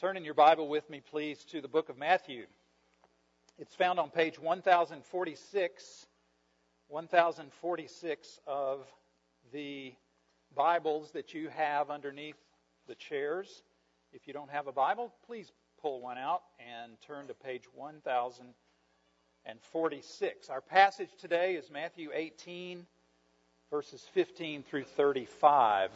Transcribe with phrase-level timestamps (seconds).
[0.00, 2.46] Turn in your Bible with me, please, to the book of Matthew.
[3.58, 6.06] It's found on page 1046,
[6.88, 8.86] 1046 of
[9.52, 9.92] the
[10.56, 12.38] Bibles that you have underneath
[12.88, 13.62] the chairs.
[14.14, 15.52] If you don't have a Bible, please
[15.82, 20.48] pull one out and turn to page 1046.
[20.48, 22.86] Our passage today is Matthew 18,
[23.70, 25.90] verses 15 through 35.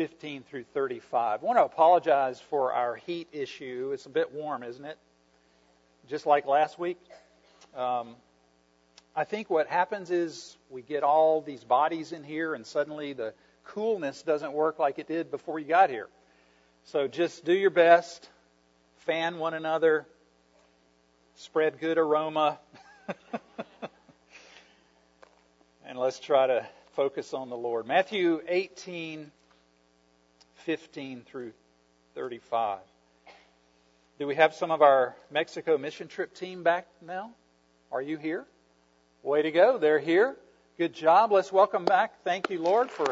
[0.00, 1.42] 15 through 35.
[1.42, 3.90] I want to apologize for our heat issue.
[3.92, 4.96] It's a bit warm, isn't it?
[6.08, 6.96] Just like last week.
[7.76, 8.16] Um,
[9.14, 13.34] I think what happens is we get all these bodies in here, and suddenly the
[13.64, 16.08] coolness doesn't work like it did before you got here.
[16.84, 18.26] So just do your best,
[19.00, 20.06] fan one another,
[21.34, 22.58] spread good aroma,
[25.84, 27.86] and let's try to focus on the Lord.
[27.86, 29.30] Matthew 18
[30.60, 31.52] 15 through
[32.14, 32.80] 35.
[34.18, 37.30] Do we have some of our Mexico mission trip team back now?
[37.90, 38.44] Are you here?
[39.22, 39.78] Way to go.
[39.78, 40.36] They're here.
[40.76, 41.32] Good job.
[41.32, 42.22] Let's welcome back.
[42.24, 43.06] Thank you, Lord, for.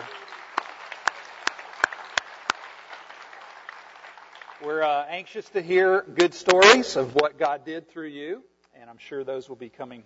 [4.65, 8.43] We're uh, anxious to hear good stories of what God did through you,
[8.75, 10.03] and I'm sure those will be coming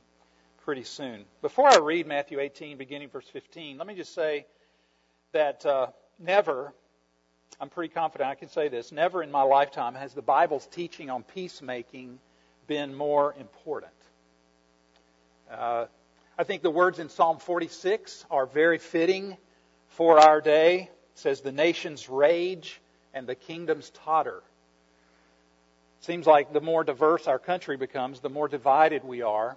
[0.64, 1.25] pretty soon.
[1.41, 4.47] Before I read Matthew 18, beginning verse 15, let me just say
[5.33, 5.88] that uh,
[6.19, 6.75] never
[7.61, 8.92] I'm pretty confident I can say this.
[8.92, 12.19] Never in my lifetime has the Bible's teaching on peacemaking
[12.67, 13.92] been more important.
[15.50, 15.86] Uh,
[16.39, 19.36] I think the words in Psalm 46 are very fitting
[19.89, 20.83] for our day.
[20.83, 22.81] It says, The nations rage
[23.12, 24.42] and the kingdoms totter.
[26.00, 29.56] Seems like the more diverse our country becomes, the more divided we are.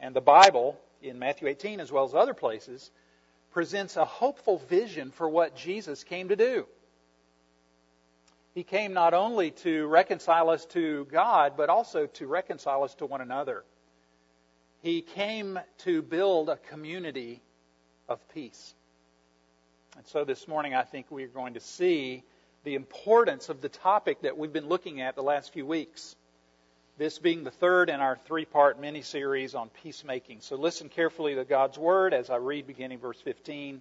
[0.00, 2.90] And the Bible, in Matthew 18 as well as other places,
[3.52, 6.66] presents a hopeful vision for what Jesus came to do.
[8.54, 13.06] He came not only to reconcile us to God, but also to reconcile us to
[13.06, 13.64] one another.
[14.82, 17.40] He came to build a community
[18.08, 18.74] of peace.
[19.96, 22.22] And so this morning, I think we are going to see
[22.64, 26.16] the importance of the topic that we've been looking at the last few weeks
[27.00, 30.42] this being the third in our three part mini series on peacemaking.
[30.42, 33.80] So listen carefully to God's word as I read beginning verse 15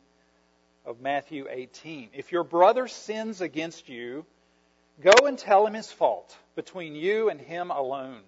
[0.85, 2.11] of Matthew 18.
[2.13, 4.25] If your brother sins against you,
[5.01, 8.21] go and tell him his fault between you and him alone.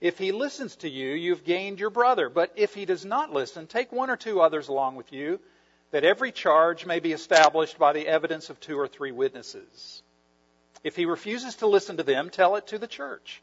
[0.00, 2.28] If he listens to you, you've gained your brother.
[2.28, 5.38] But if he does not listen, take one or two others along with you,
[5.92, 10.02] that every charge may be established by the evidence of two or three witnesses.
[10.82, 13.42] If he refuses to listen to them, tell it to the church.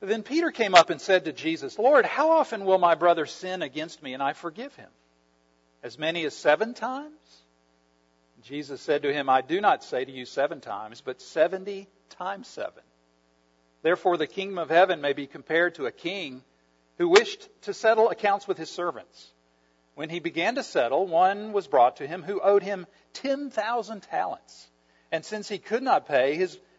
[0.00, 3.62] Then Peter came up and said to Jesus, Lord, how often will my brother sin
[3.62, 4.88] against me and I forgive him?
[5.82, 7.42] As many as seven times?
[8.42, 12.48] Jesus said to him, I do not say to you seven times, but seventy times
[12.48, 12.82] seven.
[13.82, 16.42] Therefore, the kingdom of heaven may be compared to a king
[16.96, 19.32] who wished to settle accounts with his servants.
[19.94, 24.68] When he began to settle, one was brought to him who owed him 10,000 talents.
[25.12, 26.58] And since he could not pay, his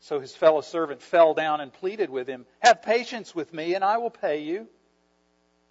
[0.00, 3.84] So his fellow servant fell down and pleaded with him, Have patience with me, and
[3.84, 4.66] I will pay you.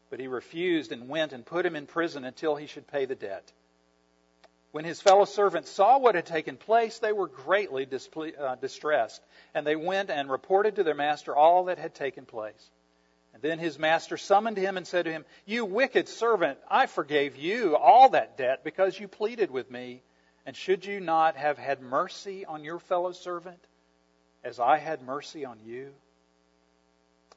[0.09, 3.15] But he refused and went and put him in prison until he should pay the
[3.15, 3.51] debt.
[4.71, 9.23] When his fellow servants saw what had taken place, they were greatly disple- uh, distressed,
[9.55, 12.69] and they went and reported to their master all that had taken place.
[13.33, 17.35] And then his master summoned him and said to him, You wicked servant, I forgave
[17.35, 20.03] you all that debt because you pleaded with me.
[20.45, 23.59] And should you not have had mercy on your fellow servant?
[24.43, 25.91] As I had mercy on you?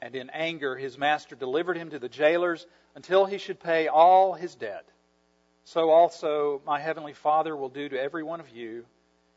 [0.00, 4.34] And in anger, his master delivered him to the jailers until he should pay all
[4.34, 4.84] his debt.
[5.64, 8.84] So also my heavenly Father will do to every one of you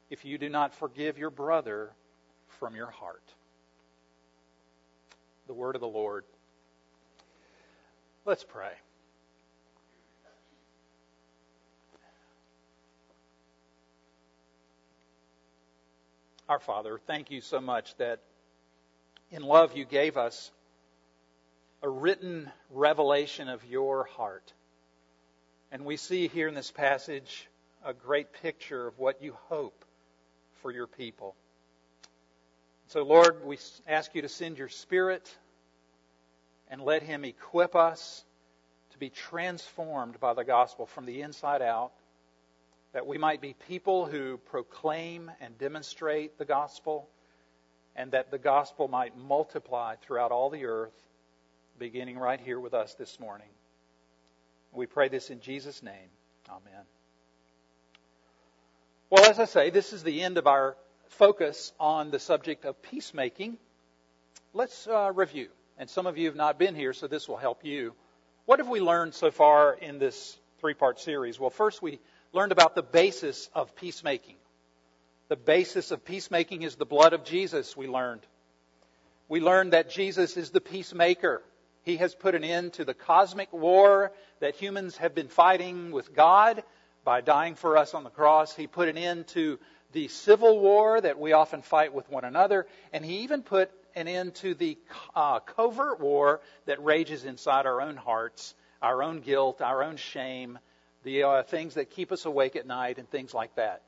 [0.10, 1.92] if you do not forgive your brother
[2.60, 3.22] from your heart.
[5.48, 6.26] the word of the Lord.
[8.26, 8.72] Let's pray.
[16.48, 18.20] Our Father, thank you so much that
[19.32, 20.52] in love you gave us
[21.82, 24.54] a written revelation of your heart.
[25.72, 27.48] And we see here in this passage
[27.84, 29.86] a great picture of what you hope
[30.62, 31.34] for your people.
[32.90, 33.58] So, Lord, we
[33.88, 35.28] ask you to send your Spirit
[36.70, 38.24] and let Him equip us
[38.92, 41.92] to be transformed by the gospel from the inside out
[42.96, 47.10] that we might be people who proclaim and demonstrate the gospel,
[47.94, 50.94] and that the gospel might multiply throughout all the earth,
[51.78, 53.50] beginning right here with us this morning.
[54.72, 56.08] We pray this in Jesus' name.
[56.48, 56.86] Amen.
[59.10, 60.78] Well, as I say, this is the end of our
[61.10, 63.58] focus on the subject of peacemaking.
[64.54, 65.50] Let's uh, review.
[65.78, 67.94] And some of you have not been here, so this will help you.
[68.46, 71.38] What have we learned so far in this three part series?
[71.38, 72.00] Well, first we
[72.36, 74.36] learned about the basis of peacemaking.
[75.30, 78.22] The basis of peacemaking is the blood of Jesus, we learned.
[79.30, 81.42] We learned that Jesus is the peacemaker.
[81.84, 84.12] He has put an end to the cosmic war
[84.42, 86.62] that humans have been fighting with God
[87.06, 88.54] by dying for us on the cross.
[88.54, 89.58] He put an end to
[89.94, 94.10] the civil war that we often fight with one another, and he even put an
[94.10, 94.78] end to the
[95.16, 100.60] uh, covert war that rages inside our own hearts, our own guilt, our own shame,
[101.06, 103.84] the uh, things that keep us awake at night, and things like that.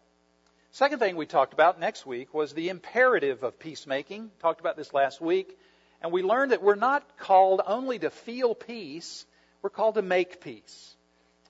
[0.72, 4.30] Second thing we talked about next week was the imperative of peacemaking.
[4.40, 5.58] Talked about this last week.
[6.02, 9.26] And we learned that we're not called only to feel peace,
[9.62, 10.96] we're called to make peace.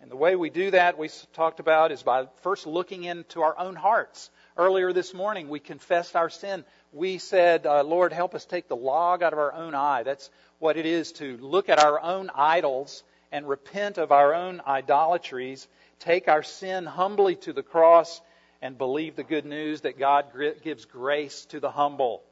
[0.02, 3.58] And the way we do that, we talked about, is by first looking into our
[3.60, 4.30] own hearts.
[4.56, 6.64] Earlier this morning, we confessed our sin.
[6.94, 10.04] We said, uh, Lord, help us take the log out of our own eye.
[10.04, 10.30] That's
[10.60, 13.04] what it is to look at our own idols
[13.38, 15.68] and repent of our own idolatries,
[16.00, 18.20] take our sin humbly to the cross,
[18.64, 20.26] and believe the good news that God
[20.64, 22.24] gives grace to the humble.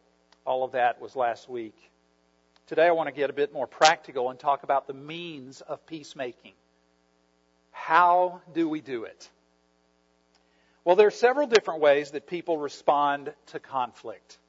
[0.48, 1.75] All of that was last week.
[2.66, 5.86] Today I want to get a bit more practical and talk about the means of
[5.86, 6.54] peacemaking.
[7.69, 9.30] How do we do it?
[10.86, 14.40] Well, there are several different ways that people respond to conflict.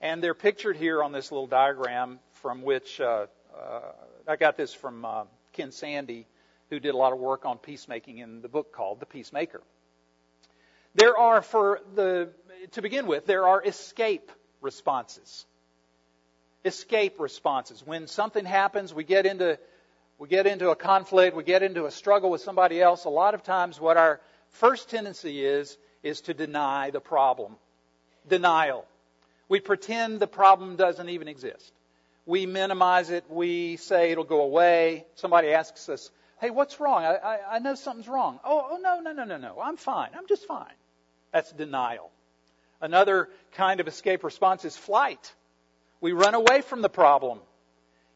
[0.00, 3.80] And they're pictured here on this little diagram from which uh, uh,
[4.26, 5.24] I got this from uh,
[5.56, 6.24] Ken Sande,
[6.70, 9.62] who did a lot of work on peacemaking in the book called The Peacemaker.
[10.94, 12.30] There are, for the,
[12.72, 14.30] to begin with, there are escape
[14.60, 15.46] responses.
[16.64, 17.82] Escape responses.
[17.84, 19.58] When something happens, we get into,
[20.18, 23.04] we get into a conflict, we get into a struggle with somebody else.
[23.04, 24.20] A lot of times what our
[24.50, 27.56] first tendency is, is to deny the problem.
[28.28, 28.84] Denial.
[29.48, 31.72] We pretend the problem doesn't even exist
[32.26, 35.06] we minimize it, we say it'll go away.
[35.14, 37.04] Somebody asks us, hey, what's wrong?
[37.04, 38.40] I, I, I know something's wrong.
[38.44, 39.60] Oh, oh, no, no, no, no, no.
[39.62, 40.10] I'm fine.
[40.14, 40.74] I'm just fine.
[41.32, 42.10] That's denial.
[42.80, 45.32] Another kind of escape response is flight.
[46.00, 47.38] We run away from the problem.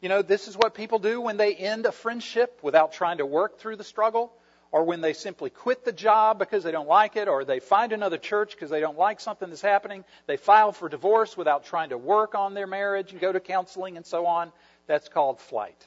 [0.01, 3.27] You know, this is what people do when they end a friendship without trying to
[3.27, 4.33] work through the struggle
[4.73, 7.93] or when they simply quit the job because they don't like it, or they find
[7.93, 10.05] another church because they don't like something that's happening.
[10.27, 13.97] They file for divorce without trying to work on their marriage and go to counseling
[13.97, 14.53] and so on.
[14.87, 15.87] That's called flight.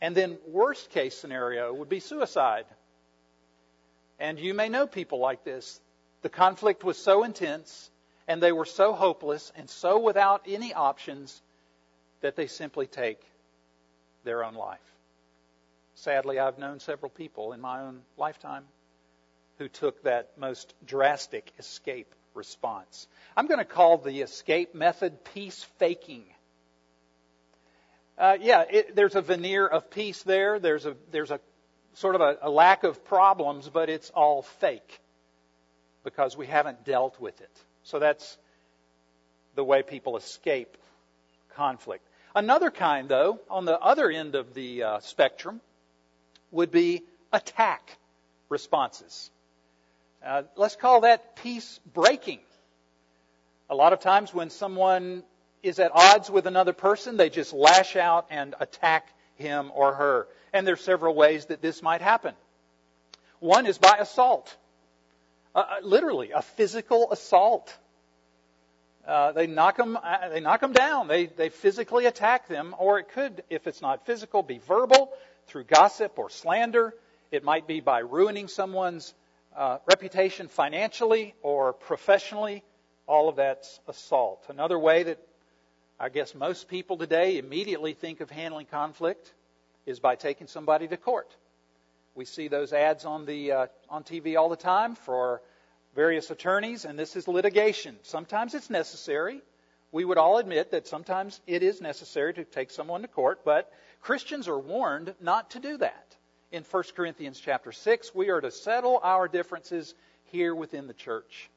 [0.00, 2.64] And then, worst case scenario would be suicide.
[4.18, 5.80] And you may know people like this.
[6.22, 7.90] The conflict was so intense,
[8.28, 11.42] and they were so hopeless and so without any options
[12.20, 13.20] that they simply take
[14.22, 14.78] their own life.
[15.94, 18.64] Sadly, I've known several people in my own lifetime
[19.58, 23.06] who took that most drastic escape response.
[23.36, 26.24] I'm going to call the escape method peace faking.
[28.18, 30.58] Uh, yeah, it, there's a veneer of peace there.
[30.58, 31.40] There's a there's a
[31.94, 35.00] sort of a, a lack of problems, but it's all fake
[36.04, 37.64] because we haven't dealt with it.
[37.84, 38.38] So that's
[39.54, 40.76] the way people escape
[41.54, 42.06] conflict.
[42.34, 45.60] Another kind, though, on the other end of the uh, spectrum,
[46.52, 47.98] would be attack
[48.48, 49.30] responses.
[50.24, 52.38] Uh, let's call that peace breaking.
[53.68, 55.24] A lot of times when someone
[55.62, 60.28] is at odds with another person, they just lash out and attack him or her.
[60.52, 62.34] And there's several ways that this might happen.
[63.40, 64.54] One is by assault.
[65.54, 67.76] Uh, uh literally, a physical assault.
[69.06, 71.08] Uh, they knock them, uh, they knock them down.
[71.08, 75.12] They, they physically attack them, or it could, if it's not physical, be verbal
[75.46, 76.94] through gossip or slander.
[77.30, 79.14] It might be by ruining someone's
[79.56, 82.62] uh, reputation financially or professionally.
[83.06, 84.44] All of that's assault.
[84.48, 85.18] Another way that
[85.98, 89.32] I guess most people today immediately think of handling conflict
[89.86, 91.34] is by taking somebody to court.
[92.14, 95.42] We see those ads on the uh, on TV all the time for
[95.94, 97.96] various attorneys, and this is litigation.
[98.02, 99.40] Sometimes it's necessary.
[99.92, 103.70] We would all admit that sometimes it is necessary to take someone to court, but
[104.02, 106.16] Christians are warned not to do that.
[106.50, 109.94] In 1 Corinthians chapter 6, we are to settle our differences
[110.24, 111.48] here within the church.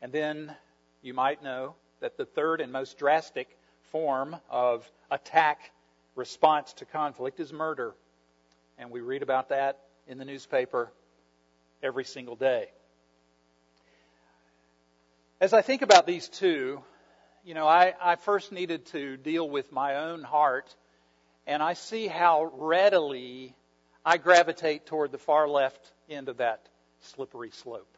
[0.00, 0.54] And then
[1.02, 3.48] you might know that the third and most drastic
[3.90, 5.72] form of attack
[6.14, 7.94] response to conflict is murder.
[8.78, 10.92] And we read about that in the newspaper
[11.82, 12.68] every single day.
[15.40, 16.82] As I think about these two,
[17.44, 20.74] you know, I, I first needed to deal with my own heart,
[21.48, 23.56] and I see how readily
[24.04, 26.68] I gravitate toward the far left end of that
[27.00, 27.96] slippery slope.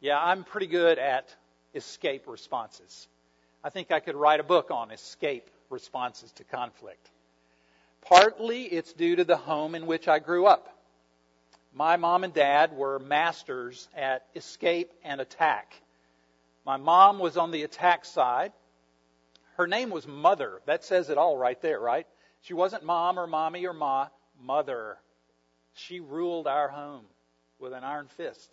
[0.00, 1.28] Yeah, I'm pretty good at
[1.74, 3.06] escape responses.
[3.62, 7.10] I think I could write a book on escape responses to conflict.
[8.00, 10.74] Partly it's due to the home in which I grew up.
[11.74, 15.74] My mom and dad were masters at escape and attack.
[16.64, 18.52] My mom was on the attack side.
[19.58, 20.62] Her name was Mother.
[20.64, 22.06] That says it all right there, right?
[22.42, 24.08] She wasn't mom or mommy or ma,
[24.40, 24.98] Mother.
[25.74, 27.04] She ruled our home
[27.58, 28.50] with an iron fist.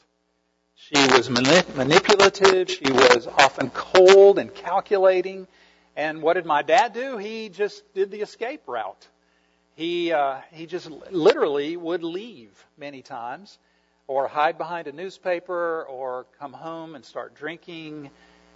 [0.75, 2.69] She was manipulative.
[2.69, 5.47] She was often cold and calculating.
[5.95, 7.17] And what did my dad do?
[7.17, 9.07] He just did the escape route.
[9.75, 13.57] He uh, he just literally would leave many times,
[14.07, 18.11] or hide behind a newspaper, or come home and start drinking,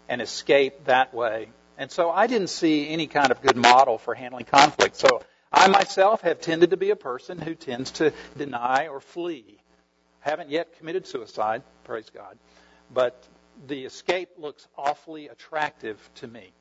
[0.10, 1.50] and escape that way.
[1.82, 4.96] And so I didn't see any kind of good model for handling conflict.
[4.98, 9.58] So I myself have tended to be a person who tends to deny or flee.
[10.20, 12.38] Haven't yet committed suicide, praise God.
[12.94, 13.28] But
[13.66, 16.54] the escape looks awfully attractive to me.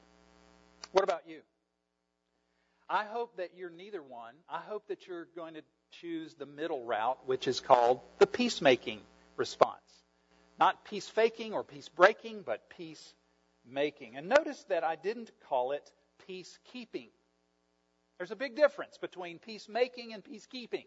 [0.93, 1.41] What about you?
[2.89, 4.33] I hope that you're neither one.
[4.49, 5.62] I hope that you're going to
[6.00, 9.00] choose the middle route, which is called the peacemaking
[9.37, 9.77] response.
[10.59, 13.12] Not peace faking or peace breaking, but peace
[13.69, 14.17] making.
[14.17, 15.90] And notice that I didn't call it
[16.29, 17.11] peacekeeping.
[18.19, 20.85] There's a big difference between peacemaking and peacekeeping.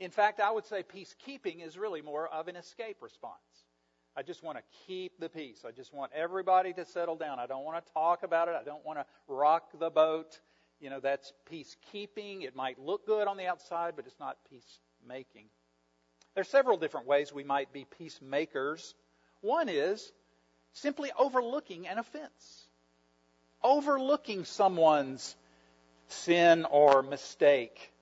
[0.00, 3.34] In fact, I would say peacekeeping is really more of an escape response.
[4.16, 5.64] I just want to keep the peace.
[5.66, 7.38] I just want everybody to settle down.
[7.38, 8.56] I don't want to talk about it.
[8.60, 10.40] I don't want to rock the boat.
[10.80, 12.42] You know, that's peacekeeping.
[12.42, 15.46] It might look good on the outside, but it's not peacemaking.
[16.34, 18.94] There are several different ways we might be peacemakers.
[19.40, 20.12] One is
[20.72, 22.66] simply overlooking an offense.
[23.62, 25.36] Overlooking someone's
[26.08, 27.92] sin or mistake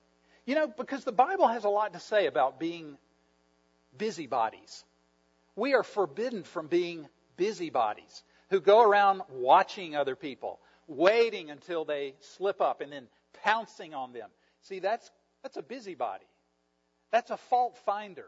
[0.47, 2.97] you know, because the Bible has a lot to say about being
[3.97, 4.85] busybodies.
[5.57, 12.15] We are forbidden from being busybodies who go around watching other people, waiting until they
[12.21, 13.07] slip up and then
[13.43, 14.29] pouncing on them.
[14.61, 15.11] See, that's,
[15.43, 16.25] that's a busybody.
[17.11, 18.27] That's a fault finder.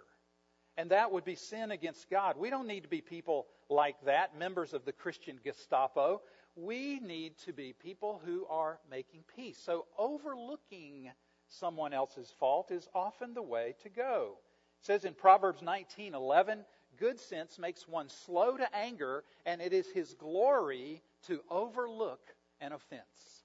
[0.80, 2.38] And that would be sin against God.
[2.38, 6.22] We don't need to be people like that, members of the Christian Gestapo.
[6.56, 9.58] We need to be people who are making peace.
[9.62, 11.12] So overlooking
[11.50, 14.38] someone else's fault is often the way to go.
[14.80, 16.64] It says in Proverbs 19:11,
[16.98, 22.22] good sense makes one slow to anger, and it is his glory to overlook
[22.62, 23.44] an offense.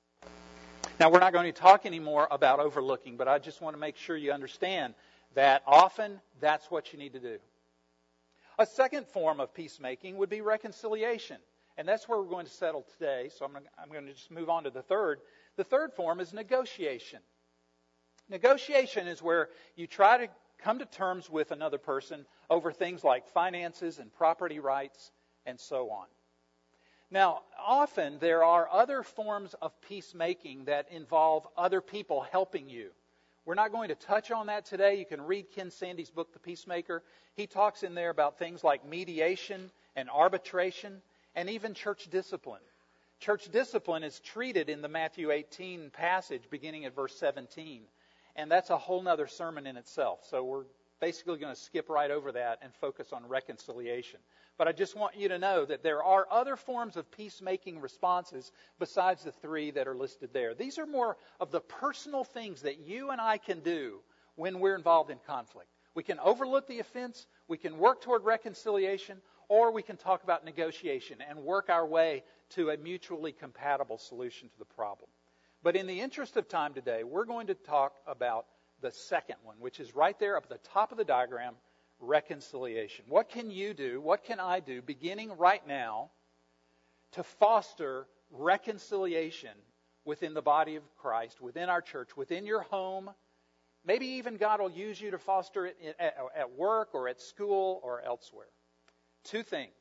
[1.00, 3.96] Now, we're not going to talk anymore about overlooking, but I just want to make
[3.96, 4.94] sure you understand
[5.34, 7.38] that often that's what you need to do.
[8.58, 11.38] A second form of peacemaking would be reconciliation.
[11.76, 13.30] And that's where we're going to settle today.
[13.36, 15.20] So I'm going, to, I'm going to just move on to the third.
[15.56, 17.18] The third form is negotiation.
[18.28, 23.26] Negotiation is where you try to come to terms with another person over things like
[23.28, 25.10] finances and property rights
[25.46, 26.06] and so on.
[27.10, 32.90] Now, often there are other forms of peacemaking that involve other people helping you.
[33.46, 34.98] We're not going to touch on that today.
[34.98, 37.02] You can read Ken Sande's book, The Peacemaker.
[37.34, 41.02] He talks in there about things like mediation and arbitration
[41.34, 42.62] and even church discipline.
[43.20, 47.82] Church discipline is treated in the Matthew 18 passage beginning at verse 17
[48.36, 50.20] and that's a whole other sermon in itself.
[50.28, 50.64] So we're
[51.04, 54.18] basically going to skip right over that and focus on reconciliation.
[54.56, 58.50] But I just want you to know that there are other forms of peacemaking responses
[58.78, 60.54] besides the three that are listed there.
[60.54, 64.00] These are more of the personal things that you and I can do
[64.36, 65.68] when we're involved in conflict.
[65.94, 69.18] We can overlook the offense, we can work toward reconciliation,
[69.50, 74.48] or we can talk about negotiation and work our way to a mutually compatible solution
[74.48, 75.10] to the problem.
[75.62, 78.46] But in the interest of time today, we're going to talk about
[78.84, 81.54] the second one, which is right there up at the top of the diagram
[82.00, 83.06] reconciliation.
[83.08, 84.00] What can you do?
[84.00, 86.10] What can I do beginning right now
[87.12, 89.56] to foster reconciliation
[90.04, 93.10] within the body of Christ, within our church, within your home.
[93.86, 98.02] Maybe even God will use you to foster it at work or at school or
[98.02, 98.48] elsewhere.
[99.24, 99.72] Two things.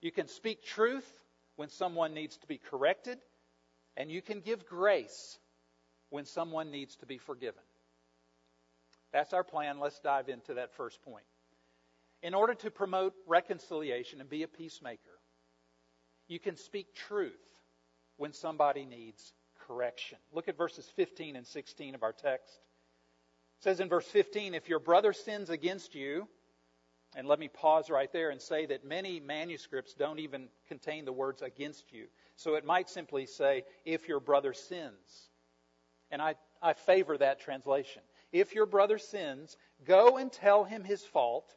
[0.00, 1.06] You can speak truth
[1.56, 3.18] when someone needs to be corrected,
[3.96, 5.38] and you can give grace
[6.10, 7.62] when someone needs to be forgiven.
[9.14, 9.78] That's our plan.
[9.78, 11.24] Let's dive into that first point.
[12.24, 15.20] In order to promote reconciliation and be a peacemaker,
[16.26, 17.54] you can speak truth
[18.16, 19.32] when somebody needs
[19.68, 20.18] correction.
[20.32, 22.58] Look at verses 15 and 16 of our text.
[23.60, 26.26] It says in verse 15, if your brother sins against you,
[27.14, 31.12] and let me pause right there and say that many manuscripts don't even contain the
[31.12, 32.06] words against you.
[32.34, 35.28] So it might simply say, if your brother sins.
[36.10, 38.02] And I, I favor that translation.
[38.34, 41.54] If your brother sins, go and tell him his fault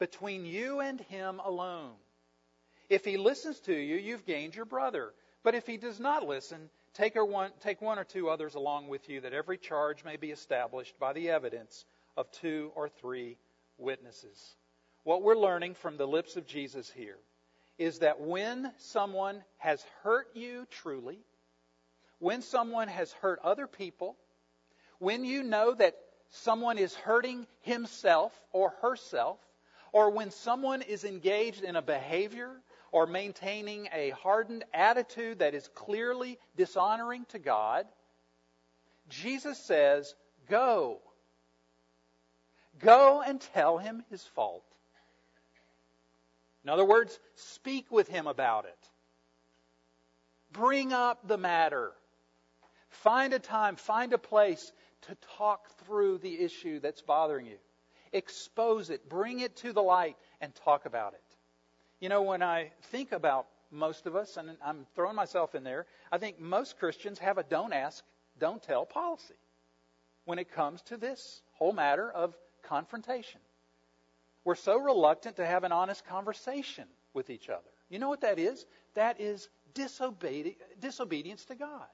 [0.00, 1.92] between you and him alone.
[2.90, 5.14] If he listens to you, you've gained your brother.
[5.44, 9.08] But if he does not listen, take one, take one or two others along with
[9.08, 11.84] you, that every charge may be established by the evidence
[12.16, 13.38] of two or three
[13.78, 14.56] witnesses.
[15.04, 17.18] What we're learning from the lips of Jesus here
[17.78, 21.20] is that when someone has hurt you truly,
[22.18, 24.16] when someone has hurt other people,
[24.98, 25.94] when you know that
[26.30, 29.38] someone is hurting himself or herself,
[29.92, 32.50] or when someone is engaged in a behavior
[32.92, 37.86] or maintaining a hardened attitude that is clearly dishonoring to God,
[39.08, 40.14] Jesus says,
[40.48, 41.00] Go.
[42.78, 44.64] Go and tell him his fault.
[46.64, 48.88] In other words, speak with him about it.
[50.52, 51.92] Bring up the matter.
[52.90, 57.58] Find a time, find a place to talk through the issue that's bothering you.
[58.12, 61.22] Expose it, bring it to the light, and talk about it.
[62.00, 65.86] You know, when I think about most of us, and I'm throwing myself in there,
[66.10, 68.02] I think most Christians have a don't ask,
[68.38, 69.34] don't tell policy
[70.24, 73.40] when it comes to this whole matter of confrontation.
[74.44, 77.68] We're so reluctant to have an honest conversation with each other.
[77.90, 78.64] You know what that is?
[78.94, 81.86] That is disobedience to God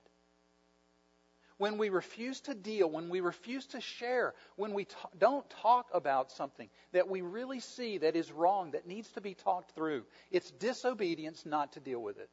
[1.58, 5.88] when we refuse to deal, when we refuse to share, when we t- don't talk
[5.94, 10.04] about something that we really see that is wrong, that needs to be talked through,
[10.30, 12.30] it's disobedience not to deal with it.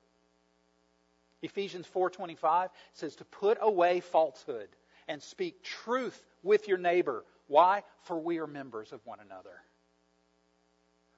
[1.43, 4.69] Ephesians 4:25 says to put away falsehood
[5.07, 7.25] and speak truth with your neighbor.
[7.47, 7.83] Why?
[8.01, 9.61] For we are members of one another.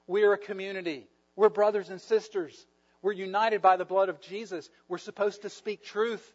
[0.08, 1.08] We are a community.
[1.36, 2.66] We're brothers and sisters.
[3.02, 4.70] We're united by the blood of Jesus.
[4.88, 6.34] We're supposed to speak truth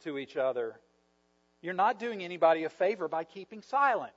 [0.00, 0.80] to each other
[1.62, 4.14] you're not doing anybody a favor by keeping silent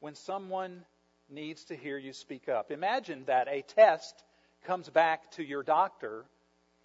[0.00, 0.84] when someone
[1.28, 2.70] needs to hear you speak up.
[2.70, 4.24] Imagine that a test
[4.64, 6.24] comes back to your doctor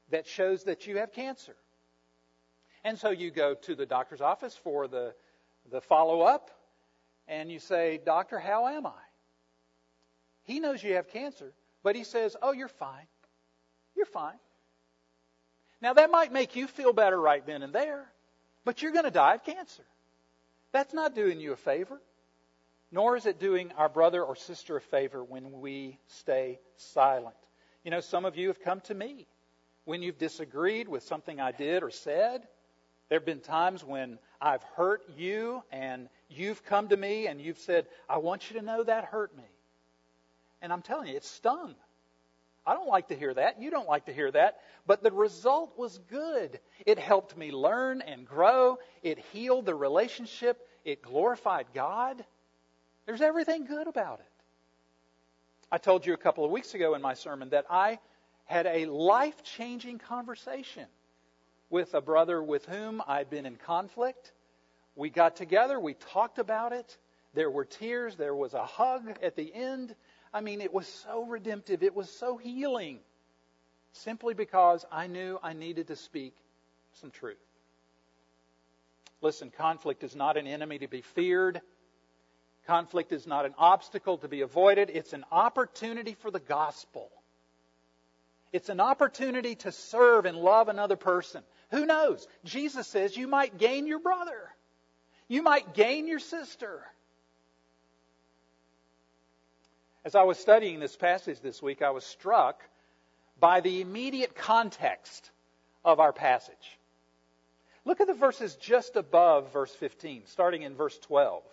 [0.10, 1.56] that shows that you have cancer.
[2.84, 5.14] And so you go to the doctor's office for the,
[5.72, 6.52] the follow up
[7.28, 9.02] and you say, Doctor, how am I?
[10.44, 13.08] He knows you have cancer, but he says, Oh, you're fine.
[13.96, 14.38] You're fine.
[15.82, 18.06] Now, that might make you feel better right then and there,
[18.66, 19.84] but you're going to die of cancer.
[20.72, 22.02] That's not doing you a favor,
[22.92, 27.36] nor is it doing our brother or sister a favor when we stay silent.
[27.84, 29.28] You know, some of you have come to me
[29.86, 32.48] when you've disagreed with something I did or said.
[33.10, 37.60] There have been times when I've hurt you and you've come to me and you've
[37.60, 39.44] said, I want you to know that hurt me.
[40.62, 41.76] And I'm telling you, it stung.
[42.66, 43.62] I don't like to hear that.
[43.62, 44.60] You don't like to hear that.
[44.88, 46.60] But the result was good.
[46.86, 48.78] It helped me learn and grow.
[49.02, 50.66] It healed the relationship.
[50.86, 52.24] It glorified God.
[53.06, 54.26] There's everything good about it.
[55.72, 58.00] I told you a couple of weeks ago in my sermon that I
[58.46, 60.86] had a life changing conversation
[61.70, 64.32] with a brother with whom I'd been in conflict.
[64.96, 66.98] We got together, we talked about it.
[67.34, 69.96] There were tears, there was a hug at the end.
[70.34, 73.00] I mean, it was so redemptive, it was so healing,
[73.92, 76.36] simply because I knew I needed to speak
[76.94, 77.38] some truth.
[79.22, 81.62] Listen, conflict is not an enemy to be feared.
[82.68, 84.90] Conflict is not an obstacle to be avoided.
[84.94, 87.10] It's an opportunity for the gospel.
[88.52, 91.44] It's an opportunity to serve and love another person.
[91.72, 92.28] Who knows?
[92.44, 94.50] Jesus says you might gain your brother.
[95.28, 96.84] You might gain your sister.
[100.06, 102.62] As I was studying this passage this week, I was struck
[103.40, 105.32] by the immediate context
[105.86, 106.78] of our passage.
[107.86, 111.44] Look at the verses just above verse 15, starting in verse 12.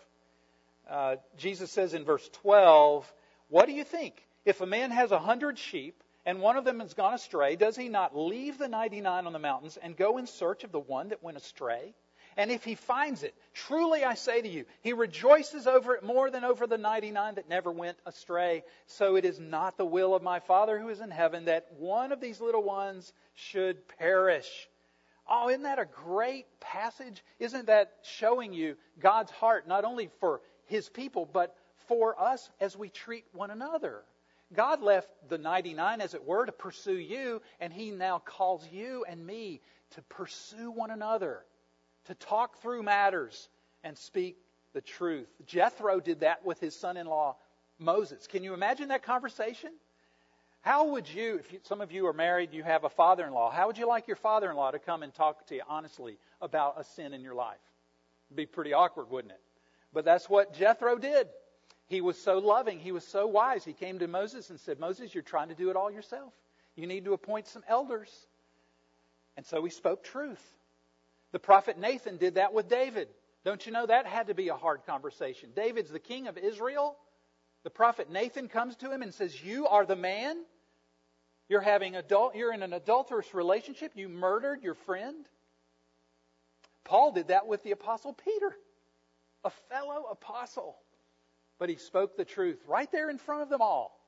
[0.88, 3.12] Uh, Jesus says in verse 12,
[3.48, 4.26] What do you think?
[4.44, 7.76] If a man has a hundred sheep and one of them has gone astray, does
[7.76, 11.08] he not leave the 99 on the mountains and go in search of the one
[11.08, 11.94] that went astray?
[12.40, 16.30] And if he finds it, truly I say to you, he rejoices over it more
[16.30, 18.64] than over the 99 that never went astray.
[18.86, 22.12] So it is not the will of my Father who is in heaven that one
[22.12, 24.70] of these little ones should perish.
[25.28, 27.22] Oh, isn't that a great passage?
[27.38, 31.54] Isn't that showing you God's heart, not only for his people, but
[31.88, 34.00] for us as we treat one another?
[34.54, 39.04] God left the 99, as it were, to pursue you, and He now calls you
[39.06, 41.44] and me to pursue one another,
[42.06, 43.48] to talk through matters
[43.84, 44.36] and speak
[44.72, 45.28] the truth.
[45.46, 47.36] Jethro did that with his son in law,
[47.78, 48.26] Moses.
[48.26, 49.70] Can you imagine that conversation?
[50.62, 53.32] How would you, if you, some of you are married, you have a father in
[53.32, 55.62] law, how would you like your father in law to come and talk to you
[55.68, 57.56] honestly about a sin in your life?
[58.28, 59.40] It'd be pretty awkward, wouldn't it?
[59.92, 61.28] But that's what Jethro did.
[61.86, 62.78] He was so loving.
[62.78, 63.64] He was so wise.
[63.64, 66.32] He came to Moses and said, Moses, you're trying to do it all yourself.
[66.76, 68.10] You need to appoint some elders.
[69.36, 70.42] And so he spoke truth.
[71.32, 73.08] The prophet Nathan did that with David.
[73.44, 75.50] Don't you know that had to be a hard conversation?
[75.54, 76.96] David's the king of Israel.
[77.64, 80.36] The prophet Nathan comes to him and says, You are the man.
[81.48, 83.92] You're having adult you're in an adulterous relationship.
[83.94, 85.26] You murdered your friend.
[86.84, 88.56] Paul did that with the apostle Peter,
[89.44, 90.76] a fellow apostle.
[91.58, 94.00] But he spoke the truth right there in front of them all.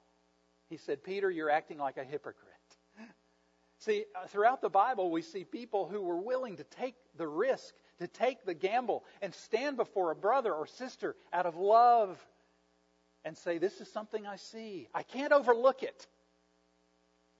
[0.70, 2.51] He said, Peter, you're acting like a hypocrite.
[3.84, 7.74] See, uh, throughout the Bible, we see people who were willing to take the risk,
[7.98, 12.16] to take the gamble, and stand before a brother or sister out of love
[13.24, 14.86] and say, This is something I see.
[14.94, 16.06] I can't overlook it.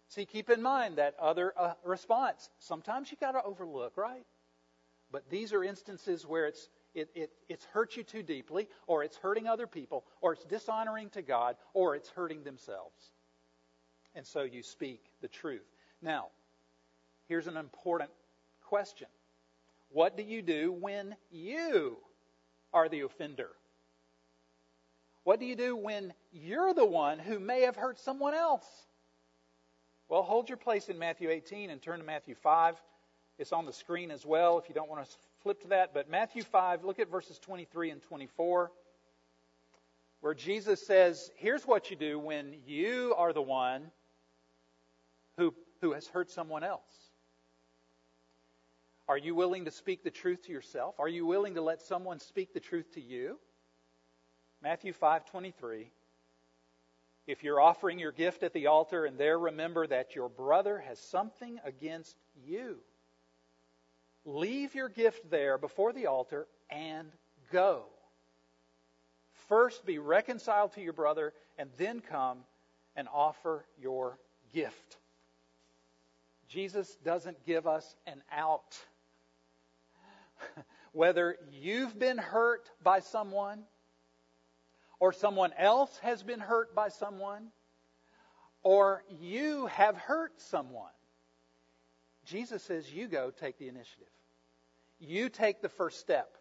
[0.09, 2.51] See, keep in mind that other uh, response.
[2.59, 4.27] Sometimes you got to overlook, right?
[5.13, 9.17] But these are instances where it's it, it, it's hurt you too deeply, or it's
[9.17, 13.13] hurting other people, or it's dishonoring to God, or it's hurting themselves.
[14.15, 15.63] And so you speak the truth.
[16.03, 16.27] Now,
[17.29, 18.11] here's an important
[18.63, 19.07] question
[19.91, 21.97] What do you do when you
[22.75, 23.51] are the offender?
[25.25, 28.67] What do you do when you're the one who may have hurt someone else?
[30.09, 32.75] Well, hold your place in Matthew 18 and turn to Matthew 5.
[33.39, 35.95] It's on the screen as well if you don't want to flip to that.
[35.95, 38.73] But Matthew 5, look at verses 23 and 24,
[40.21, 43.91] where Jesus says, Here's what you do when you are the one
[45.37, 47.11] who, who has hurt someone else.
[49.09, 50.95] Are you willing to speak the truth to yourself?
[50.99, 53.39] Are you willing to let someone speak the truth to you?
[54.63, 55.91] Matthew 5:23
[57.27, 60.99] If you're offering your gift at the altar and there remember that your brother has
[60.99, 62.17] something against
[62.47, 62.81] you,
[64.25, 67.11] Leave your gift there before the altar and
[67.51, 67.85] go.
[69.49, 72.39] First be reconciled to your brother and then come
[72.95, 74.19] and offer your
[74.53, 74.99] gift.
[76.53, 78.79] Jesus doesn't give us an out.
[80.93, 83.63] Whether you've been hurt by someone
[85.01, 87.49] or someone else has been hurt by someone
[88.63, 90.93] or you have hurt someone,
[92.27, 94.13] Jesus says, You go take the initiative.
[95.01, 96.37] You take the first step.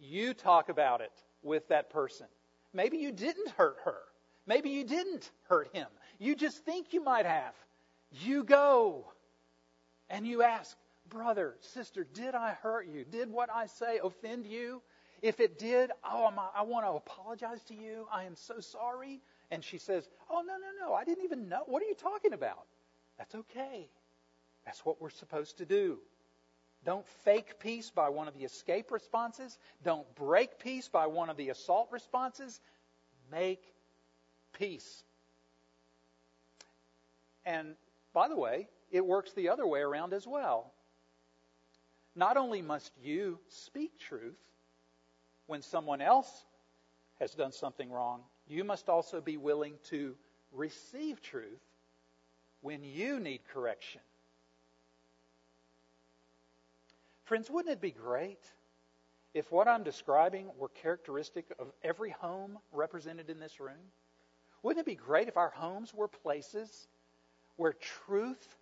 [0.00, 2.26] You talk about it with that person.
[2.74, 4.00] Maybe you didn't hurt her.
[4.44, 5.86] Maybe you didn't hurt him.
[6.18, 7.54] You just think you might have.
[8.10, 9.06] You go
[10.10, 10.76] and you ask,
[11.08, 13.04] brother, sister, did I hurt you?
[13.04, 14.82] Did what I say offend you?
[15.22, 18.06] If it did, oh, I want to apologize to you.
[18.12, 19.20] I am so sorry.
[19.50, 20.94] And she says, oh, no, no, no.
[20.94, 21.62] I didn't even know.
[21.66, 22.66] What are you talking about?
[23.18, 23.88] That's okay.
[24.64, 25.98] That's what we're supposed to do.
[26.84, 29.58] Don't fake peace by one of the escape responses.
[29.82, 32.60] Don't break peace by one of the assault responses.
[33.32, 33.62] Make
[34.52, 35.02] peace.
[37.44, 37.74] And
[38.12, 40.72] by the way, it works the other way around as well.
[42.14, 44.38] Not only must you speak truth
[45.46, 46.44] when someone else
[47.20, 50.14] has done something wrong, you must also be willing to
[50.52, 51.60] receive truth
[52.60, 54.00] when you need correction.
[57.24, 58.40] Friends, wouldn't it be great
[59.34, 63.92] if what I'm describing were characteristic of every home represented in this room?
[64.62, 66.88] Wouldn't it be great if our homes were places
[67.56, 68.56] where truth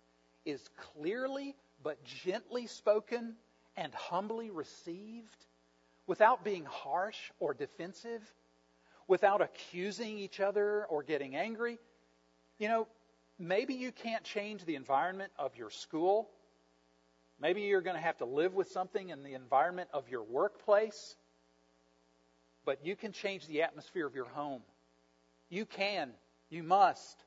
[0.45, 3.35] is clearly but gently spoken
[3.75, 5.45] and humbly received
[6.07, 8.21] without being harsh or defensive,
[9.07, 11.77] without accusing each other or getting angry?
[12.59, 12.87] You know,
[13.37, 16.29] maybe you can't change the environment of your school
[17.39, 21.15] Maybe you're going to have to live with something in the environment of your workplace,
[22.63, 24.61] but you can change the atmosphere of your home.
[25.49, 26.11] You can.
[26.49, 27.17] You must.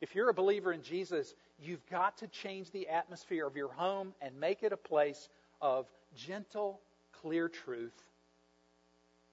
[0.00, 4.14] If you're a believer in Jesus, you've got to change the atmosphere of your home
[4.20, 5.28] and make it a place
[5.60, 6.80] of gentle,
[7.20, 7.96] clear truth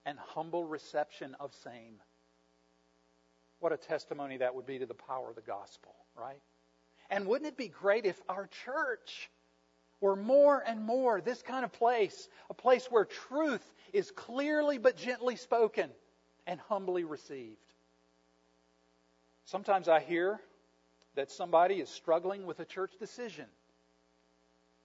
[0.05, 1.95] and humble reception of same.
[3.59, 6.41] What a testimony that would be to the power of the gospel, right?
[7.09, 9.29] And wouldn't it be great if our church
[9.99, 13.63] were more and more this kind of place, a place where truth
[13.93, 15.89] is clearly but gently spoken
[16.45, 17.57] and humbly received?
[19.45, 20.39] Sometimes I hear
[21.17, 23.47] that somebody is struggling with a church decision.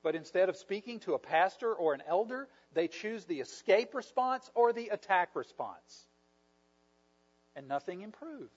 [0.03, 4.51] But instead of speaking to a pastor or an elder, they choose the escape response
[4.55, 6.09] or the attack response.
[7.55, 8.51] And nothing improves.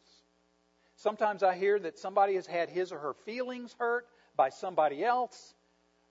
[0.95, 4.07] Sometimes I hear that somebody has had his or her feelings hurt
[4.37, 5.53] by somebody else,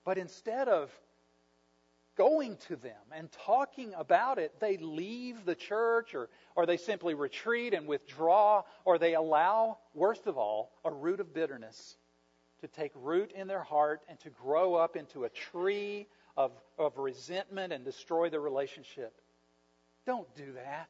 [0.04, 0.90] but instead of
[2.16, 7.14] going to them and talking about it, they leave the church or, or they simply
[7.14, 11.96] retreat and withdraw or they allow, worst of all, a root of bitterness
[12.60, 16.96] to take root in their heart and to grow up into a tree of, of
[16.98, 19.20] resentment and destroy the relationship.
[20.06, 20.88] Don't do that.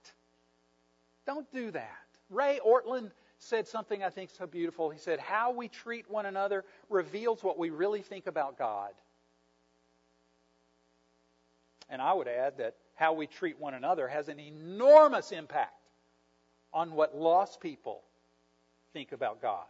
[1.27, 2.07] Don't do that.
[2.31, 4.91] Ray Ortlund said something I think so beautiful.
[4.91, 8.93] He said, How we treat one another reveals what we really think about God.
[11.88, 15.73] And I would add that how we treat one another has an enormous impact
[16.73, 18.03] on what lost people
[18.92, 19.66] think about God.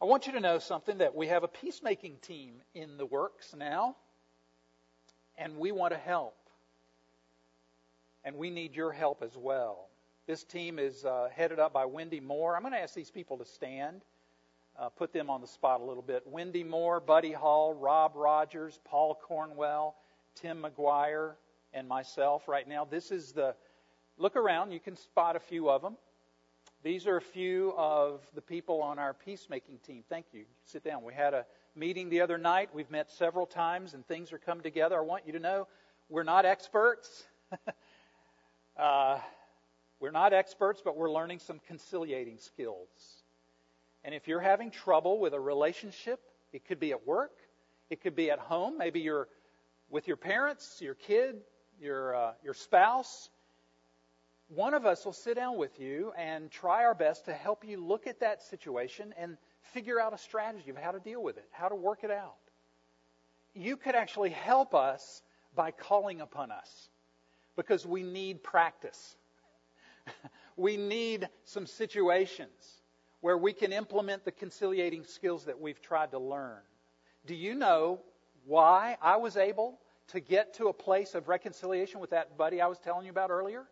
[0.00, 3.54] I want you to know something that we have a peacemaking team in the works
[3.56, 3.96] now,
[5.36, 6.36] and we want to help.
[8.24, 9.88] And we need your help as well.
[10.26, 12.54] This team is uh, headed up by Wendy Moore.
[12.54, 14.02] I'm going to ask these people to stand
[14.78, 16.22] uh, put them on the spot a little bit.
[16.26, 19.96] Wendy Moore, Buddy Hall, Rob Rogers, Paul Cornwell,
[20.34, 21.32] Tim McGuire,
[21.72, 22.84] and myself right now.
[22.84, 23.54] This is the
[24.16, 24.70] look around.
[24.70, 25.96] You can spot a few of them.
[26.84, 30.04] These are a few of the people on our peacemaking team.
[30.08, 30.44] Thank you.
[30.64, 31.02] Sit down.
[31.02, 32.70] We had a meeting the other night.
[32.72, 34.96] We've met several times and things are coming together.
[34.96, 35.66] I want you to know
[36.08, 37.24] we're not experts.
[38.76, 39.18] uh,
[39.98, 43.17] we're not experts, but we're learning some conciliating skills.
[44.08, 46.18] And if you're having trouble with a relationship,
[46.54, 47.36] it could be at work,
[47.90, 49.28] it could be at home, maybe you're
[49.90, 51.42] with your parents, your kid,
[51.78, 53.28] your uh, your spouse.
[54.48, 57.84] One of us will sit down with you and try our best to help you
[57.84, 59.36] look at that situation and
[59.74, 62.38] figure out a strategy of how to deal with it, how to work it out.
[63.52, 65.22] You could actually help us
[65.54, 66.88] by calling upon us
[67.56, 69.16] because we need practice.
[70.56, 72.77] we need some situations
[73.20, 76.60] where we can implement the conciliating skills that we've tried to learn.
[77.26, 78.00] Do you know
[78.46, 79.78] why I was able
[80.08, 83.30] to get to a place of reconciliation with that buddy I was telling you about
[83.30, 83.64] earlier?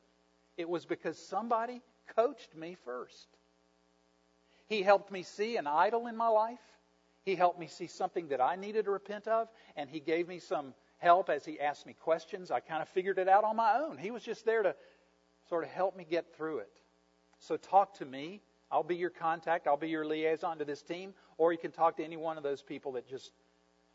[0.57, 1.83] It was because somebody
[2.15, 3.29] coached me first.
[4.69, 6.61] He helped me see an idol in my life.
[7.25, 10.39] He helped me see something that I needed to repent of, and he gave me
[10.39, 12.51] some help as he asked me questions.
[12.51, 13.99] I kind of figured it out on my own.
[13.99, 14.75] He was just there to
[15.49, 16.73] sort of help me get through it.
[17.39, 19.67] So talk to me I'll be your contact.
[19.67, 22.43] I'll be your liaison to this team, or you can talk to any one of
[22.43, 23.31] those people that just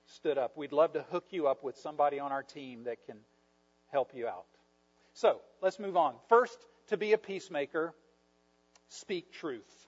[0.05, 0.57] stood up.
[0.57, 3.17] We'd love to hook you up with somebody on our team that can
[3.91, 4.45] help you out.
[5.13, 6.15] So, let's move on.
[6.29, 6.57] First,
[6.87, 7.93] to be a peacemaker,
[8.87, 9.87] speak truth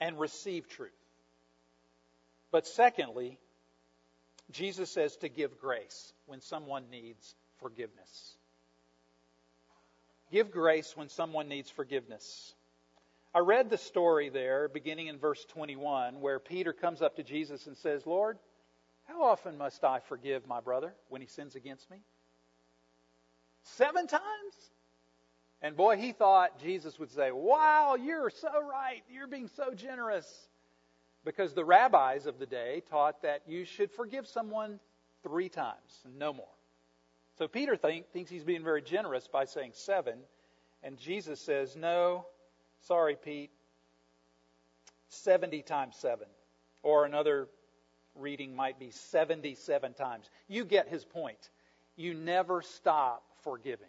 [0.00, 0.90] and receive truth.
[2.50, 3.38] But secondly,
[4.50, 8.36] Jesus says to give grace when someone needs forgiveness.
[10.30, 12.54] Give grace when someone needs forgiveness.
[13.34, 17.66] I read the story there, beginning in verse 21, where Peter comes up to Jesus
[17.66, 18.38] and says, Lord,
[19.04, 21.98] how often must I forgive my brother when he sins against me?
[23.62, 24.22] Seven times?
[25.60, 29.02] And boy, he thought Jesus would say, Wow, you're so right.
[29.10, 30.48] You're being so generous.
[31.24, 34.78] Because the rabbis of the day taught that you should forgive someone
[35.22, 36.46] three times, no more.
[37.38, 40.20] So Peter think, thinks he's being very generous by saying seven.
[40.82, 42.26] And Jesus says, No,
[42.86, 43.50] Sorry, Pete.
[45.08, 46.26] 70 times 7.
[46.82, 47.48] Or another
[48.14, 50.28] reading might be 77 times.
[50.48, 51.50] You get his point.
[51.96, 53.86] You never stop forgiving.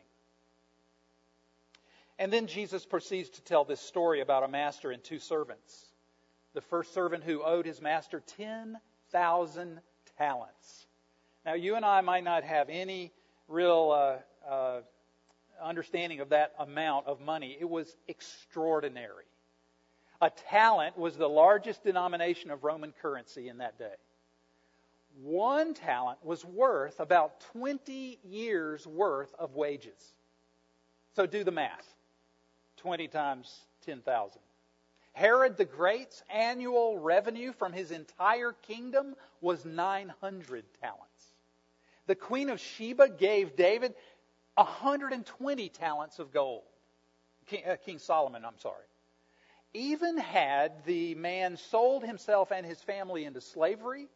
[2.17, 5.85] And then Jesus proceeds to tell this story about a master and two servants.
[6.53, 9.79] The first servant who owed his master 10,000
[10.17, 10.87] talents.
[11.45, 13.13] Now, you and I might not have any
[13.47, 14.81] real uh, uh,
[15.61, 17.57] understanding of that amount of money.
[17.59, 19.25] It was extraordinary.
[20.21, 23.95] A talent was the largest denomination of Roman currency in that day.
[25.21, 30.13] One talent was worth about 20 years' worth of wages.
[31.15, 31.87] So do the math
[32.77, 34.39] 20 times 10,000.
[35.13, 41.09] Herod the Great's annual revenue from his entire kingdom was 900 talents.
[42.07, 43.95] The Queen of Sheba gave David
[44.59, 46.63] 120 talents of gold.
[47.47, 48.85] King, uh, King Solomon, I'm sorry.
[49.73, 54.07] Even had the man sold himself and his family into slavery,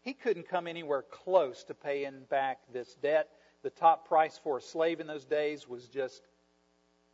[0.00, 3.28] he couldn't come anywhere close to paying back this debt.
[3.62, 6.22] The top price for a slave in those days was just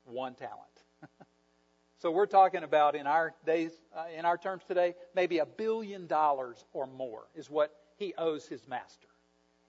[0.04, 0.62] one talent.
[1.98, 6.06] so we're talking about in our days, uh, in our terms today, maybe a billion
[6.06, 9.08] dollars or more is what he owes his master.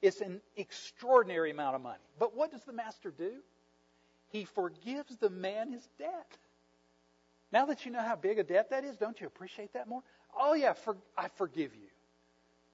[0.03, 2.03] It's an extraordinary amount of money.
[2.19, 3.31] But what does the master do?
[4.31, 6.37] He forgives the man his debt.
[7.53, 10.03] Now that you know how big a debt that is, don't you appreciate that more?
[10.37, 11.87] Oh, yeah, for, I forgive you.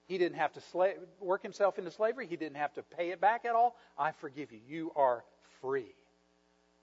[0.07, 2.25] He didn't have to slave, work himself into slavery.
[2.25, 3.75] He didn't have to pay it back at all.
[3.95, 4.59] I forgive you.
[4.67, 5.23] You are
[5.61, 5.93] free.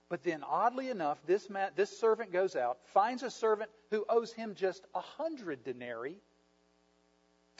[0.07, 4.31] But then, oddly enough, this, man, this servant goes out, finds a servant who owes
[4.31, 6.21] him just a hundred denarii,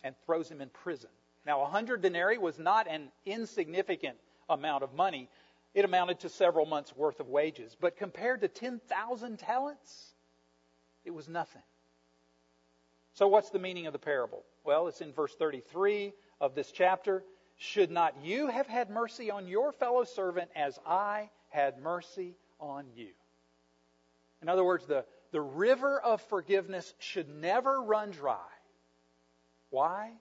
[0.06, 1.10] and throws him in prison.
[1.47, 4.17] Now, a hundred denarii was not an insignificant
[4.49, 5.29] amount of money.
[5.73, 7.73] It amounted to several months' worth of wages.
[7.79, 10.13] But compared to 10,000 talents,
[11.05, 11.62] it was nothing.
[13.13, 14.43] So, what's the meaning of the parable?
[14.65, 17.23] Well, it's in verse 33 of this chapter.
[17.55, 22.88] Should not you have had mercy on your fellow servant as I had mercy on
[22.93, 23.12] you?
[24.41, 28.49] In other words, the, the river of forgiveness should never run dry.
[29.69, 30.12] Why?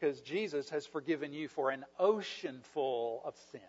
[0.00, 3.60] Because Jesus has forgiven you for an ocean full of sin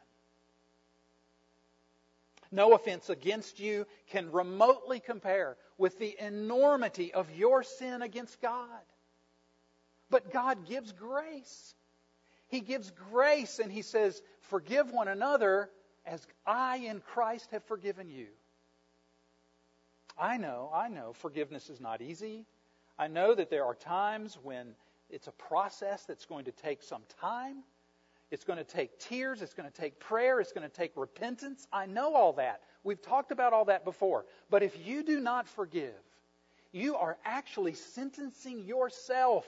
[2.53, 8.69] no offense against you can remotely compare with the enormity of your sin against God.
[10.09, 11.73] But God gives grace.
[12.47, 15.69] He gives grace and He says, Forgive one another
[16.05, 18.27] as I in Christ have forgiven you.
[20.17, 22.45] I know, I know forgiveness is not easy.
[22.99, 24.75] I know that there are times when
[25.13, 27.63] it's a process that's going to take some time.
[28.31, 29.43] It's going to take tears.
[29.43, 30.39] It's going to take prayer.
[30.39, 31.67] It's going to take repentance.
[31.71, 32.61] I know all that.
[32.83, 34.25] We've talked about all that before.
[34.49, 35.93] But if you do not forgive,
[36.71, 39.45] you are actually sentencing yourself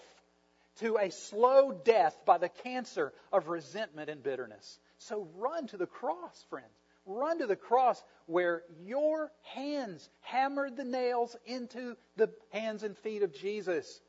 [0.81, 4.79] to a slow death by the cancer of resentment and bitterness.
[4.99, 6.67] So run to the cross, friends.
[7.07, 13.23] Run to the cross where your hands hammered the nails into the hands and feet
[13.23, 14.01] of Jesus.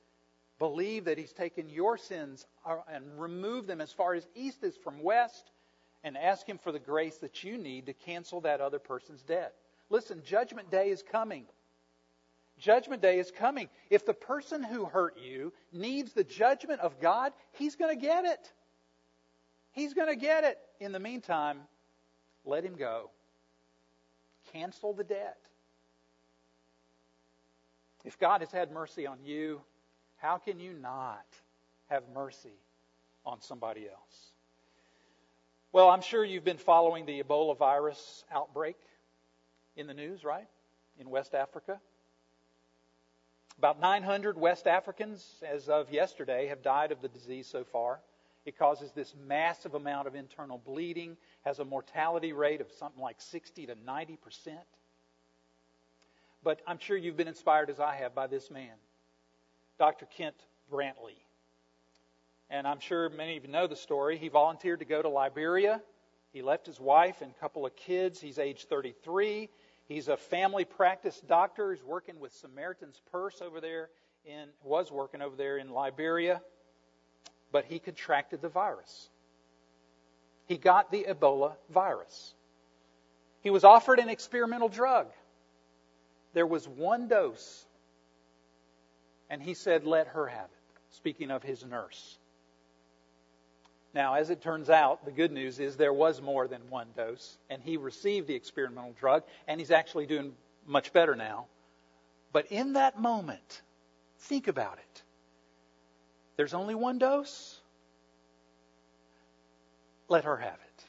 [0.59, 4.77] Believe that He's taken your sins uh, and removed them as far as east is
[4.77, 5.51] from west,
[6.05, 9.55] and ask Him for the grace that you need to cancel that other person's debt.
[9.91, 11.45] Listen, Judgment Day is coming.
[12.59, 13.69] Judgment Day is coming.
[13.91, 18.25] If the person who hurt you needs the judgment of God, he's going to get
[18.25, 18.53] it.
[19.73, 20.59] He's going to get it.
[20.81, 21.61] In the meantime,
[22.45, 23.11] let him go.
[24.53, 25.37] Cancel the debt.
[28.05, 29.61] If God has had mercy on you,
[30.17, 31.27] how can you not
[31.89, 32.59] have mercy
[33.25, 34.31] on somebody else?
[35.73, 38.77] Well, I'm sure you've been following the Ebola virus outbreak
[39.77, 40.49] in the news, right?
[40.99, 41.79] In West Africa.
[43.59, 48.01] About 900 West Africans, as of yesterday, have died of the disease so far.
[48.45, 53.21] It causes this massive amount of internal bleeding, has a mortality rate of something like
[53.21, 54.59] 60 to 90 percent.
[56.43, 58.75] But I'm sure you've been inspired, as I have, by this man.
[59.79, 60.07] Dr.
[60.07, 60.37] Kent
[60.73, 61.17] Brantly.
[62.49, 64.19] And I'm sure many of you know the story.
[64.19, 65.83] He volunteered to go to Liberia.
[66.33, 68.21] He left his wife and couple of kids.
[68.21, 69.49] He's age 33.
[69.89, 71.73] He's a family practice doctor.
[71.73, 73.89] He's working with Samaritan's Purse over there
[74.25, 76.41] in was working over there in Liberia,
[77.53, 79.09] but he contracted the virus.
[80.47, 82.35] He got the Ebola virus.
[83.43, 85.07] He was offered an experimental drug.
[86.35, 87.66] There was one dose
[89.31, 92.19] and he said, Let her have it, speaking of his nurse.
[93.95, 97.39] Now, as it turns out, the good news is there was more than one dose,
[97.49, 100.35] and he received the experimental drug, and he's actually doing
[100.67, 101.47] much better now.
[102.33, 103.63] But in that moment,
[104.19, 105.03] think about it.
[106.37, 107.59] There's only one dose.
[110.09, 110.85] Let her have it.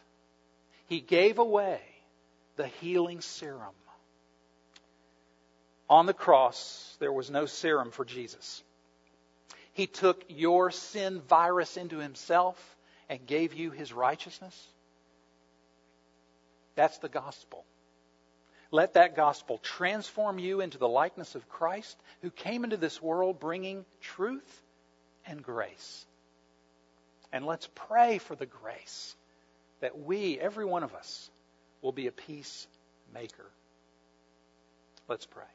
[0.87, 1.79] He gave away
[2.57, 3.73] the healing serum
[5.89, 8.63] on the cross, there was no serum for Jesus.
[9.73, 12.57] He took your sin virus into himself
[13.09, 14.67] and gave you his righteousness.
[16.75, 17.63] That's the gospel.
[18.71, 23.39] Let that gospel transform you into the likeness of Christ, who came into this world
[23.39, 24.61] bringing truth
[25.25, 26.05] and grace.
[27.31, 29.15] And let's pray for the grace
[29.79, 31.29] that we, every one of us,
[31.81, 33.45] will be a peacemaker.
[35.07, 35.45] Let's pray.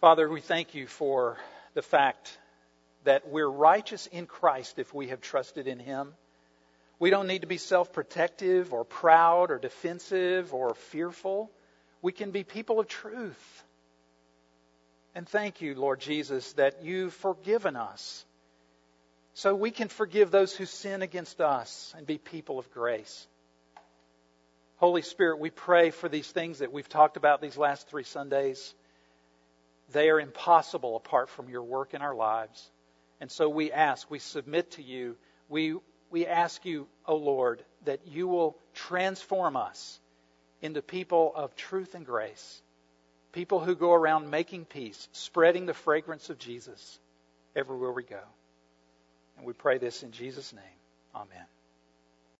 [0.00, 1.36] Father, we thank you for
[1.74, 2.38] the fact
[3.04, 6.14] that we're righteous in Christ if we have trusted in Him.
[6.98, 11.50] We don't need to be self protective or proud or defensive or fearful.
[12.00, 13.64] We can be people of truth.
[15.14, 18.24] And thank you, Lord Jesus, that you've forgiven us.
[19.34, 23.26] So we can forgive those who sin against us and be people of grace.
[24.76, 28.74] Holy Spirit, we pray for these things that we've talked about these last three Sundays.
[29.92, 32.70] They are impossible apart from your work in our lives.
[33.20, 35.16] And so we ask, we submit to you,
[35.48, 35.76] we,
[36.10, 39.98] we ask you, O oh Lord, that you will transform us
[40.62, 42.62] into people of truth and grace,
[43.32, 46.98] people who go around making peace, spreading the fragrance of Jesus
[47.56, 48.22] everywhere we go.
[49.36, 50.62] And we pray this in Jesus' name.
[51.14, 51.46] Amen.